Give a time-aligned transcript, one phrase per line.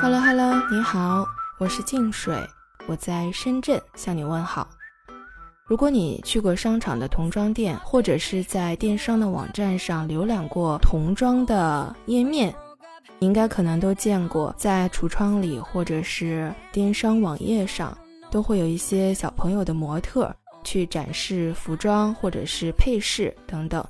[0.00, 1.26] Hello Hello，你好，
[1.58, 2.34] 我是静水，
[2.86, 4.66] 我在深圳向你问好。
[5.66, 12.54] 如果你去过商场的童装店，或者是在电商的网站上浏览过童装的页面，
[13.18, 17.94] 应该可能都见过，在橱窗里或者是电商网页上，
[18.30, 20.34] 都会有一些小朋友的模特
[20.64, 23.86] 去展示服装或者是配饰等等。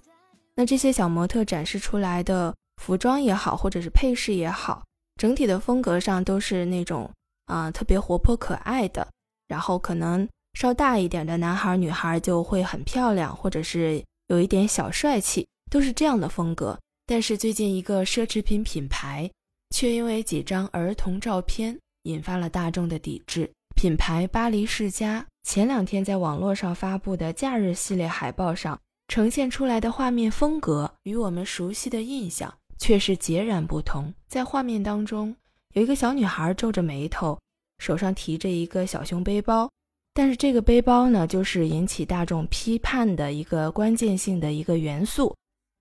[0.56, 4.82] 那这些小模特展示出来的服装也好，或者是配饰也好，
[5.16, 7.08] 整体的风格上都是那种
[7.46, 9.06] 啊特别活泼可爱的，
[9.46, 10.28] 然后可能。
[10.54, 16.76] 稍大一点的男孩女孩就会很漂亮，或者是有一点小帅气，都是这样的风格。
[17.06, 19.30] 但是最近一个奢侈品品牌
[19.70, 23.48] 却因为几张儿童照片引发了大众的抵制。
[23.76, 28.76] 品牌巴黎世家前两天在网络上发布的假日系列海报上
[29.06, 34.12] 呈现出来的画面风格，与我们熟悉的印象却是截然不同。
[34.26, 35.36] 在画面当中，
[35.74, 37.38] 有一个小女孩皱着眉头，
[37.78, 39.70] 手上提着一个小熊背包。
[40.12, 45.32] 但是这个背包呢，就是引起大众批判的一个关键性的一个元素。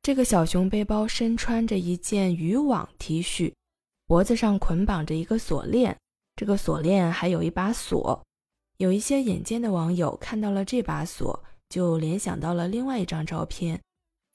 [0.03, 3.51] 这个小熊背包身穿着一件渔网 T 恤，
[4.05, 5.97] 脖子上捆绑着一个锁链，
[6.35, 8.21] 这个锁链还有一把锁。
[8.77, 13.81] 有一些眼尖的网友看到了这把锁，就联想到了另外一张照片。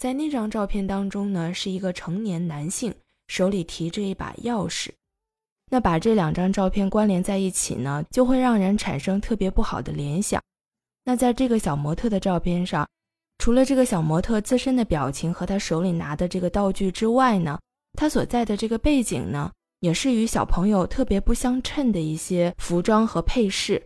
[0.04, 2.94] 在那张照片当中呢，是一个成年男性
[3.26, 4.90] 手里提着一把钥匙。
[5.70, 10.42] 那把这两张照片关联在一起呢，就会让人产生特别不好的联想。
[11.04, 12.86] 那在这个小模特的照片上，
[13.38, 17.58] 除了这个小模特自身的表情和他手里拿的这个道具之外呢，
[17.94, 23.82] 他所在的这个背景呢，也是与小朋友特别不相称的一些服装和配饰。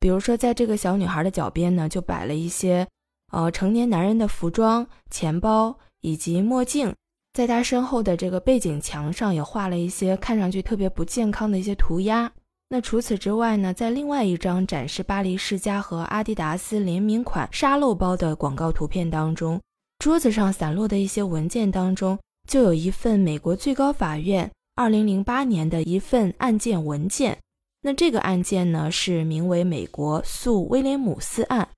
[0.00, 2.84] 比如说，在这个小女孩的脚边呢，就摆了一些
[3.30, 6.94] 呃成年男人的服装、钱包以及墨镜。
[7.34, 12.32] 在他身后的这个背景墙上也画了一些看上去特别不健康的一些涂鸦。
[12.70, 19.60] 那除此之外呢，在另外一张展示巴黎世家和阿迪达斯联名款沙漏包的广告图片当中，
[19.98, 27.38] 桌子上散落的一些文件当中，就有一份美国最高法院2008年的一份案件文件。
[27.82, 31.68] 那这个案件呢，是名为美国诉威廉姆斯案。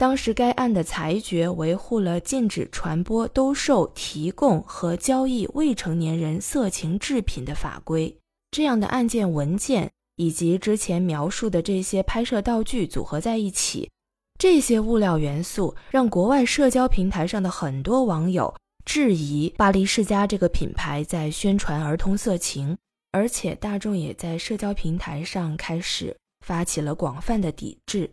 [0.00, 8.16] 当时该案的裁决维护了禁止传播、兜售、提供和交易未成年人色情制品的法规。
[8.50, 13.90] 这样的案件文件以及之前描述的这些拍摄道具组合在一起，
[14.38, 18.54] 这些物料元素让国外社交平台上的很多网友
[18.86, 22.74] 质疑巴黎世家这个品牌在宣传儿童色情，
[23.12, 28.10] 而且大众也在社交平台上开始发起了广泛的抵制。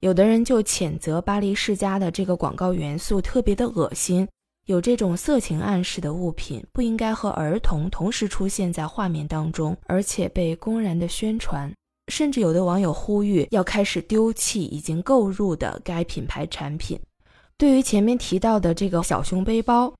[0.00, 4.26] 有的人就谴责巴黎世家的这个广告元素特别的恶心，
[4.64, 11.70] 有这种色情暗示的物品不应该和儿童同时出现在画面当中，而且被公然的宣传。
[12.08, 16.98] 甚至有的网友呼吁要开始丢弃已经购入的该品牌产品。
[17.58, 19.92] 对于前面提到的这个小熊背包，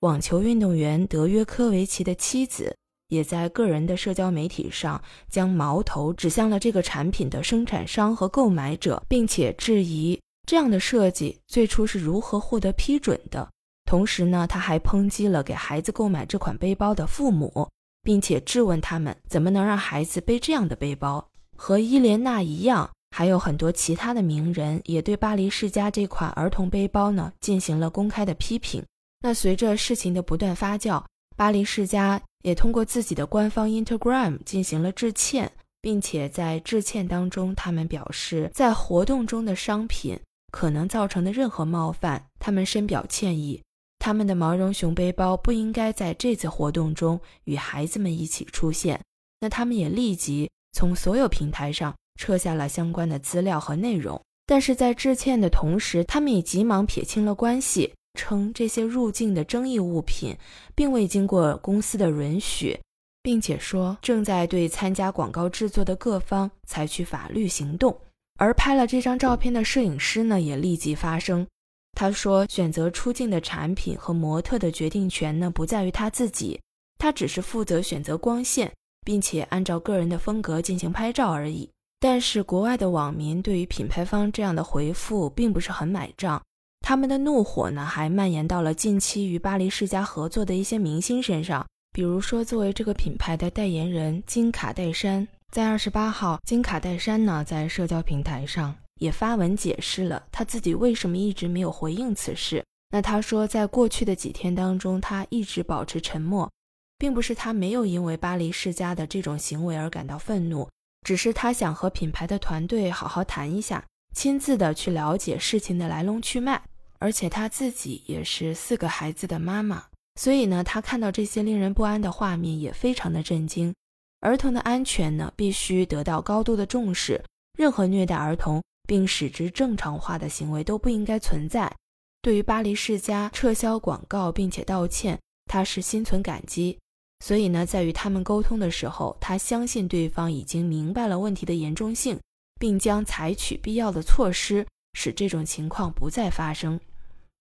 [0.00, 2.76] 网球运动员德约科维奇的妻子。
[3.08, 13.48] 也在个人的社交媒体上将矛头指向了这个产品的生产商和购买者，并且质疑这样的设计最初是如何获得批准的。
[13.84, 17.68] 同时呢，他还抨击了给孩子购买这款背包的父母，
[18.02, 21.26] 并且质问他们怎么能让孩子背这样的背包。
[21.56, 28.84] 和伊莲娜一样，还有很多其他的名人也对巴黎世家这款儿童背包呢进行了公开的批评。
[29.20, 31.02] 那随着事情的不断发酵，
[31.38, 32.20] 巴黎世家。
[32.42, 35.50] 也通过自己的官方 Instagram 进行了致歉，
[35.82, 40.18] 并且在致歉当中，他们表示在活动中的商品
[40.52, 43.60] 可能造成的任何冒犯，他们深表歉意。
[43.98, 49.00] 他们的毛绒熊背包不应该在这次活动中与孩子们一起出现。
[49.40, 54.18] 那他们也立即从所有平台上撤下了相关的资料和内容。
[54.46, 57.92] 但是在致歉的同时，他们也急忙撇清了关系。
[58.18, 60.36] 称这些入境的争议物品
[60.74, 62.76] 并未经过公司的允许，
[63.22, 67.96] 并且说正在对参加广告制作的各方采取法律行动。
[68.40, 71.46] 而拍了这张照片的摄影师呢，也立即发声，
[71.92, 76.60] 他说：“选择出境的产品和模特的决定权呢，不在于他自己，
[76.98, 78.72] 他只是负责选择光线，
[79.04, 81.70] 并且按照个人的风格进行拍照而已。”
[82.00, 86.40] 但是国外的网民对于品牌方这样的回复并不是很买账。
[86.88, 91.66] 他们的怒火呢，还蔓延到了近期与巴黎世家合作的一些明星身上。
[91.92, 102.64] 比如说，作为这个品牌的代言人金卡戴珊，在二十八号，金卡戴珊呢在社交平台上也发文解释了他自己为什么一直没有回应此事。
[102.88, 106.50] 那他说，在过去的几天当中，他一直保持沉默，
[106.96, 110.66] 并不是他没有因为巴黎世家的这种行为而感到愤怒，
[111.06, 113.84] 只是他想和品牌的团队好好谈一下，
[114.14, 116.62] 亲自的去了解事情的来龙去脉。
[116.98, 119.84] 而且他自己也是四个孩子的妈妈，
[120.16, 123.74] 所以呢，他看到这些令人不安的画面也非常的震惊。
[124.20, 127.24] 儿童的安全呢，必须得到高度的重视，
[127.56, 131.72] 任何虐待儿童并使之正常化的行为都不应该存在。
[132.20, 135.16] 对于巴黎世家撤销广告并且道歉，
[135.46, 136.76] 他是心存感激。
[137.24, 142.18] 所以呢，在与他们沟通的时候，他相信对方已经明白了问题的严重性，
[142.58, 144.66] 并将采取必要的措施，
[145.00, 146.78] 使这种情况不再发生。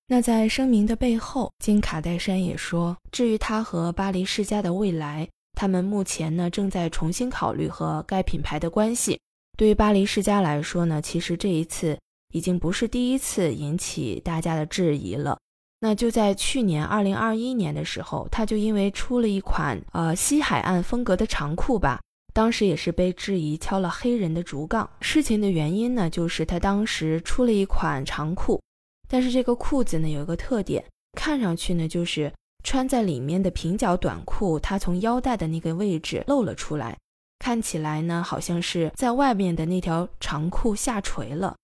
[0.08, 9.20] 那在声明的背后，金卡戴珊也说，至于他和巴黎世家的未来，他们目前呢正在重新考虑和该品牌的关系。
[9.58, 11.98] 对于巴黎世家来说呢，其实这一次
[12.32, 15.36] 已经不是第一次引起大家的质疑了。
[15.80, 22.00] 那就在去年二零二一年的时候，他就因为出了一款呃西海岸风格的长裤吧，
[22.38, 24.88] 当时也是被质疑敲了黑人的竹杠。
[25.02, 28.62] 事情的原因呢，就是他当时出了一款长裤，
[29.10, 30.86] 但是这个裤子呢有一个特点，
[31.18, 32.32] 看上去呢就是
[32.64, 36.96] 穿在里面的平角短裤，它从腰带的那个位置露了出来，
[37.40, 41.56] 看起来呢好像是在外面的那条长裤下垂了。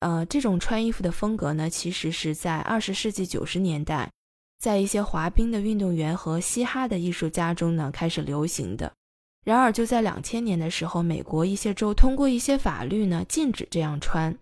[0.00, 4.10] 呃，这种穿衣服的风格呢，其实是在二十世纪九十年代，
[4.58, 8.90] 在一些滑冰的运动员和嘻哈的艺术家中呢开始流行的。
[9.44, 14.36] 然而，就在两千年的时候，美国一些州通过一些法律呢，禁止这样穿。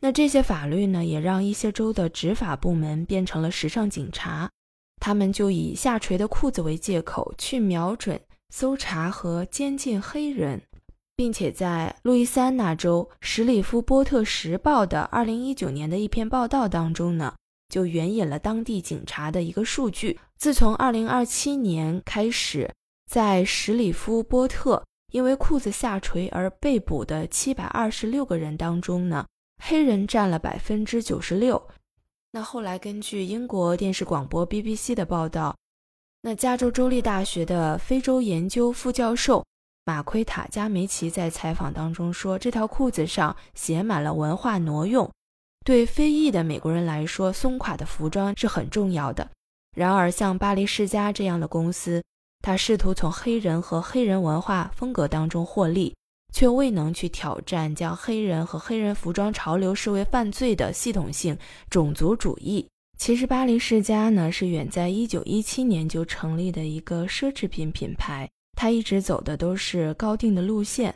[0.00, 4.50] 那这些法律呢，也让一些州的执法部门变成了时尚警察，
[5.00, 8.20] 他们就以下垂的裤子为借口，去瞄准、
[8.50, 10.62] 搜查和监禁黑人。
[11.16, 17.34] 并且在路易斯安那州史里夫波特时报的二零一九年的一篇报道当中呢，
[17.68, 22.68] 就援引了当地警察的一个数据：自从二零二七年开始，
[23.14, 29.24] 在史里夫波特因为裤子下垂而被捕的七百二十六个人当中呢，
[29.62, 31.68] 黑人占了百分之九十六。
[32.32, 35.54] 那后来根据英国电视广播 BBC 的报道，
[36.22, 39.44] 那加州州立大学的非洲研究副教授。
[39.84, 45.08] 马奎塔加梅奇在采访当中说：“这条裤子上写满了文化挪用，
[45.64, 49.30] 对非裔的美国人来说，松垮的服装是很重要的。
[49.76, 52.02] 然而，像巴黎世家这样的公司，
[52.44, 55.94] 他试图从黑人和黑人文化风格当中获利，
[56.34, 61.34] 却未能去挑战将黑人和黑人服装潮流视为犯罪的系统性
[61.70, 62.68] 种族主义。
[62.98, 68.28] 其实，巴黎世家呢是远在1917年就成立的一个奢侈品品牌。”
[68.60, 70.94] 他一直走的都是高定的路线，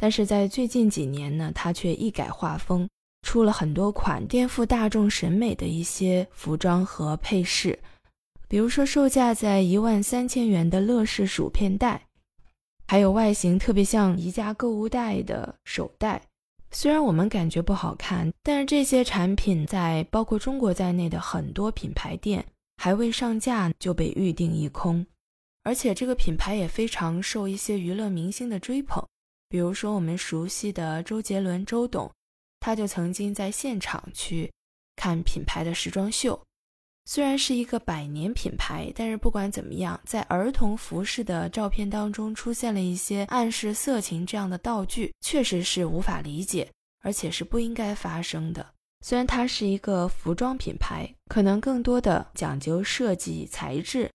[0.00, 2.88] 但是在最近几年呢，他却一改画风，
[3.22, 7.78] 出了很多款颠覆大众审美的一些服装和配饰，
[8.48, 12.06] 比如说售价在一万三千元的乐事薯片袋，
[12.86, 16.22] 还有外形特别像宜家购物袋的手袋。
[16.70, 22.44] 虽然我们感觉不好看，但是这些产品在包括中国在内的很多品牌店
[22.78, 25.06] 还未上架就被预定一空。
[25.64, 29.04] 而且这个品牌也非常受一些娱乐明星的追捧，
[29.50, 32.10] 比如说我们熟悉的周杰伦周董，
[32.60, 34.50] 他就曾经在现场去
[34.96, 36.40] 看品牌的时装秀。
[37.10, 48.74] 虽然是一个百年品牌，但是不管怎么样，在儿童服饰的照片当中出现了一些暗示色情这样的道具，确实是无法理解，而且是不应该发生的。
[49.00, 54.10] 虽然它是一个服装品牌，可能更多的讲究设计材质。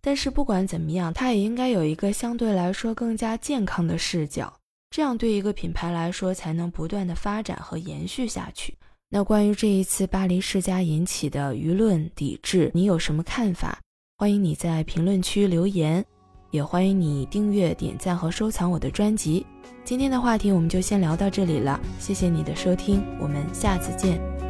[0.00, 4.56] 但是不管怎么样，它也应该有一个相对来说更加健康的视角，
[4.90, 8.78] 这样对一个品牌来说才能不断的发展和延续下去。
[9.12, 13.76] 那关于这一次巴黎世家引起的舆论抵制，你有什么看法？
[14.16, 16.04] 欢迎你在评论区留言，
[16.52, 19.44] 也欢迎你订阅、点赞和收藏我的专辑。
[19.82, 24.49] 今天的话题我们就先聊到这里了，谢谢你的收听，我们下次见。